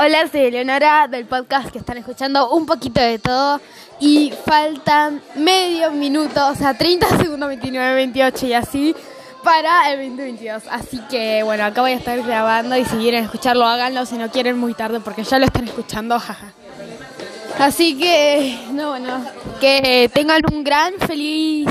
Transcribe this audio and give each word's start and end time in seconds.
Hola, 0.00 0.28
soy 0.30 0.42
Eleonora 0.42 1.08
del 1.08 1.26
podcast 1.26 1.70
que 1.72 1.78
están 1.78 1.98
escuchando 1.98 2.50
un 2.52 2.66
poquito 2.66 3.00
de 3.00 3.18
todo 3.18 3.60
y 3.98 4.32
faltan 4.46 5.20
medio 5.34 5.90
minuto, 5.90 6.46
o 6.46 6.54
sea, 6.54 6.72
30 6.78 7.18
segundos, 7.18 7.48
29, 7.48 7.94
28 7.96 8.46
y 8.46 8.52
así 8.52 8.96
para 9.42 9.90
el 9.90 9.98
2022. 10.10 10.62
Así 10.70 11.00
que 11.10 11.42
bueno, 11.42 11.64
acá 11.64 11.80
voy 11.80 11.90
a 11.90 11.96
estar 11.96 12.22
grabando 12.22 12.76
y 12.76 12.84
si 12.84 12.96
quieren 12.98 13.24
escucharlo, 13.24 13.66
háganlo, 13.66 14.06
si 14.06 14.16
no 14.18 14.30
quieren 14.30 14.56
muy 14.56 14.72
tarde 14.72 15.00
porque 15.00 15.24
ya 15.24 15.40
lo 15.40 15.46
están 15.46 15.64
escuchando, 15.64 16.16
jaja. 16.16 16.52
Así 17.58 17.98
que, 17.98 18.56
no, 18.70 18.90
bueno, 18.90 19.20
que 19.58 20.08
tengan 20.14 20.42
un 20.52 20.62
gran 20.62 20.94
feliz 21.08 21.66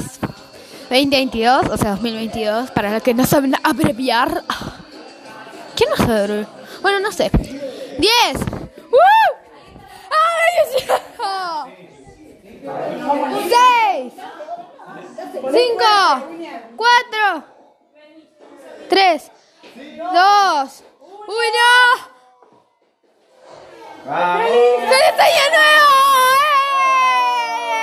2022, 0.90 1.68
o 1.70 1.78
sea, 1.78 1.92
2022, 1.92 2.72
para 2.72 2.92
los 2.92 3.02
que 3.02 3.14
no 3.14 3.26
saben 3.26 3.56
abreviar. 3.64 4.44
¿Quién 5.78 5.90
no 5.92 5.96
sabe? 5.96 6.46
Bueno, 6.82 7.00
no 7.00 7.14
sé. 7.14 7.32
10. 7.98 8.12
¡Uh! 8.92 8.98
¡Ay, 10.12 10.50
Dios 10.56 10.88
mío! 10.88 10.96
6. 13.50 14.14
5. 15.52 15.86
4. 16.76 17.44
3. 18.90 19.32
2. 19.76 20.84
1. 21.28 21.38
¡Feliz 24.08 25.20
año 25.20 25.46
nuevo! 25.52 25.96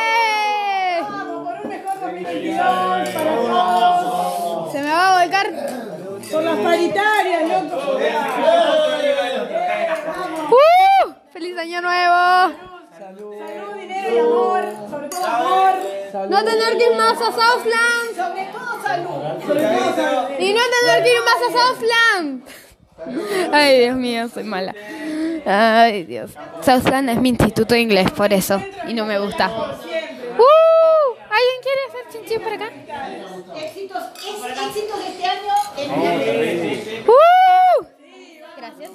¡Eh! 0.07 1.03
por 1.45 1.55
un 1.61 1.69
mejor 1.69 1.95
2022 2.01 3.09
para 3.11 3.33
todos. 3.37 4.73
Se 4.73 4.79
me 4.81 4.89
va 4.91 5.03
a 5.09 5.23
volcar. 5.23 5.47
Por 6.31 6.43
las 6.43 6.59
paritarias, 6.59 7.43
loco. 7.49 8.74
¡Feliz 11.55 11.73
año 11.73 11.83
nuevo! 11.83 12.53
Salud, 12.99 13.35
dinero 13.77 14.13
y 14.13 14.19
amor. 14.19 14.65
Sobre 14.91 15.09
todo 15.09 15.25
amor. 15.25 15.75
No 16.29 16.45
tener 16.45 16.79
que 16.79 16.85
ir 16.91 16.97
más 16.97 17.21
a 17.21 17.31
Southland. 17.31 18.17
Sobre 18.17 18.47
todo 18.47 18.83
salud. 18.83 19.47
Sobre 19.47 19.63
todo 19.63 19.95
salud. 19.95 20.41
Y 20.41 20.53
no 20.53 20.61
tener 20.81 21.05
que 21.05 21.13
ir 21.13 21.21
más 21.23 21.41
a 21.47 21.51
Southland. 21.53 22.45
Ay, 23.53 23.81
Dios 23.83 23.97
mío, 23.97 24.29
soy 24.29 24.43
mala. 24.43 24.75
Ay, 25.47 26.03
Dios. 26.03 26.33
Southland 26.61 27.11
es 27.11 27.21
mi 27.21 27.29
instituto 27.29 27.75
de 27.75 27.83
inglés, 27.83 28.11
por 28.11 28.33
eso. 28.33 28.61
Y 28.89 28.95
no 28.95 29.07
me 29.07 29.21
gusta. 29.21 29.49
¡Uh! 29.49 29.75
¿Alguien 31.31 31.61
quiere 31.63 31.81
hacer 31.89 32.09
chinchín 32.11 32.43
por 32.43 32.53
acá? 32.53 32.69
Éxitos, 33.55 34.03
éxitos 34.17 34.99
de 34.99 35.09
este 35.09 35.25
año 35.25 35.55
en 35.77 37.05
¡Uh! 37.09 37.87
Gracias. 38.57 38.91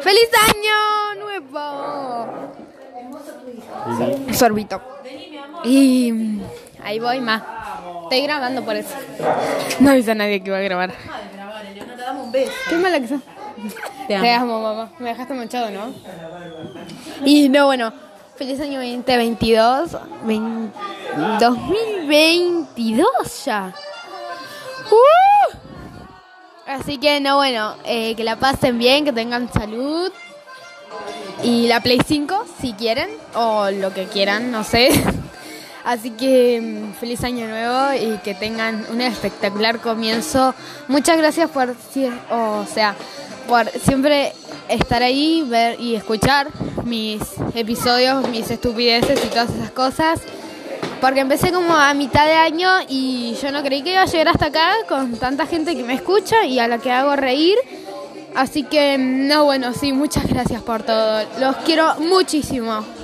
¡Feliz 0.00 0.30
año 0.48 1.14
nuevo! 1.18 2.24
Sorbito. 4.32 4.80
Y 5.64 6.40
ahí 6.82 6.98
voy 6.98 7.20
más. 7.20 7.42
Estoy 8.04 8.22
grabando 8.22 8.64
por 8.64 8.76
eso. 8.76 8.94
No 9.80 9.90
avisa 9.90 10.12
a 10.12 10.14
nadie 10.14 10.40
que 10.42 10.48
iba 10.48 10.58
a 10.58 10.62
grabar. 10.62 10.92
Qué 12.68 12.76
mala 12.76 13.00
que 13.00 13.08
sos. 13.08 13.20
Te 14.06 14.16
amo. 14.16 14.60
mamá. 14.60 14.92
Me 14.98 15.10
dejaste 15.10 15.34
manchado, 15.34 15.70
¿no? 15.70 15.92
Y 17.24 17.48
no, 17.48 17.66
bueno. 17.66 17.92
Feliz 18.36 18.60
año 18.60 18.80
2022. 18.80 19.96
Vein- 20.24 20.72
2022 21.40 23.44
ya. 23.44 23.72
¡Uh! 24.90 25.56
Así 26.66 26.98
que 26.98 27.20
no, 27.20 27.36
bueno, 27.36 27.76
eh, 27.84 28.14
que 28.16 28.24
la 28.24 28.36
pasen 28.36 28.78
bien, 28.78 29.04
que 29.04 29.12
tengan 29.12 29.52
salud. 29.52 30.10
Y 31.42 31.66
la 31.66 31.80
Play 31.80 32.00
5, 32.06 32.44
si 32.60 32.72
quieren, 32.72 33.08
o 33.34 33.70
lo 33.70 33.92
que 33.92 34.06
quieran, 34.06 34.50
no 34.50 34.64
sé. 34.64 34.88
Así 35.84 36.10
que 36.10 36.60
mm, 36.60 36.94
feliz 36.94 37.22
año 37.24 37.46
nuevo 37.46 37.92
y 37.92 38.18
que 38.18 38.34
tengan 38.34 38.86
un 38.90 39.02
espectacular 39.02 39.80
comienzo. 39.80 40.54
Muchas 40.88 41.18
gracias 41.18 41.50
por, 41.50 41.74
o 42.30 42.64
sea, 42.72 42.94
por 43.46 43.68
siempre 43.68 44.32
estar 44.68 45.02
ahí, 45.02 45.44
ver 45.46 45.78
y 45.78 45.94
escuchar 45.94 46.48
mis 46.84 47.20
episodios, 47.54 48.26
mis 48.28 48.50
estupideces 48.50 49.22
y 49.22 49.28
todas 49.28 49.50
esas 49.50 49.70
cosas. 49.70 50.20
Porque 51.02 51.20
empecé 51.20 51.52
como 51.52 51.74
a 51.74 51.92
mitad 51.92 52.24
de 52.24 52.32
año 52.32 52.70
y 52.88 53.36
yo 53.42 53.52
no 53.52 53.62
creí 53.62 53.82
que 53.82 53.92
iba 53.92 54.02
a 54.02 54.06
llegar 54.06 54.28
hasta 54.28 54.46
acá 54.46 54.72
con 54.88 55.16
tanta 55.18 55.46
gente 55.46 55.76
que 55.76 55.82
me 55.84 55.92
escucha 55.92 56.46
y 56.46 56.58
a 56.58 56.66
la 56.66 56.78
que 56.78 56.90
hago 56.90 57.14
reír. 57.14 57.58
Así 58.34 58.64
que, 58.64 58.98
no, 58.98 59.44
bueno, 59.44 59.72
sí, 59.72 59.92
muchas 59.92 60.26
gracias 60.26 60.60
por 60.62 60.82
todo. 60.82 61.22
Los 61.38 61.56
quiero 61.58 61.94
muchísimo. 62.00 62.84